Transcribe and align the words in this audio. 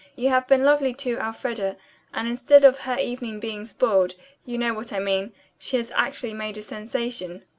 "You 0.15 0.29
have 0.29 0.47
been 0.47 0.63
lovely 0.63 0.95
to 0.95 1.19
Elfreda, 1.19 1.77
and 2.11 2.27
instead 2.27 2.63
of 2.65 2.79
her 2.79 2.97
evening 2.97 3.39
being 3.39 3.65
spoiled, 3.67 4.15
you 4.47 4.57
know 4.57 4.73
what 4.73 4.91
I 4.91 4.97
mean, 4.97 5.31
she 5.59 5.77
has 5.77 5.91
actually 5.91 6.33
made 6.33 6.57
a 6.57 6.63
sensation." 6.63 7.45